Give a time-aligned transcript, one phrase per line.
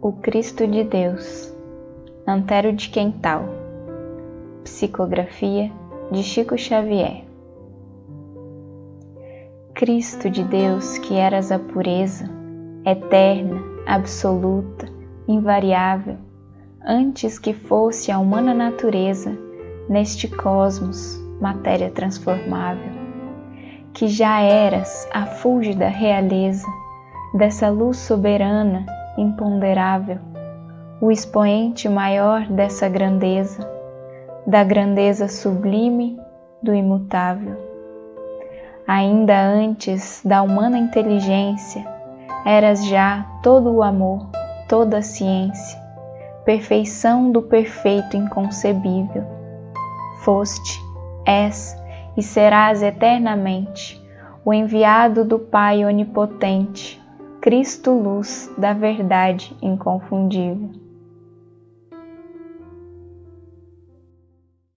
[0.00, 1.52] O Cristo de Deus,
[2.24, 3.46] Antero de Quental,
[4.62, 5.72] Psicografia
[6.12, 7.24] de Chico Xavier.
[9.74, 12.30] Cristo de Deus, que eras a pureza,
[12.86, 14.86] eterna, absoluta,
[15.26, 16.18] invariável,
[16.86, 19.36] antes que fosse a humana natureza
[19.88, 22.92] neste cosmos, matéria transformável,
[23.92, 26.68] que já eras a fúlgida realeza
[27.34, 28.86] dessa luz soberana
[29.20, 30.18] imponderável,
[31.00, 33.68] o expoente maior dessa grandeza,
[34.46, 36.18] da grandeza sublime
[36.62, 37.56] do imutável.
[38.86, 41.84] Ainda antes da humana inteligência,
[42.44, 44.26] eras já todo o amor,
[44.68, 45.78] toda a ciência,
[46.44, 49.24] perfeição do perfeito inconcebível.
[50.20, 50.80] Foste,
[51.26, 51.76] és
[52.16, 54.02] e serás eternamente
[54.44, 57.00] o enviado do Pai onipotente
[57.40, 60.87] Cristo luz da verdade inconfundível.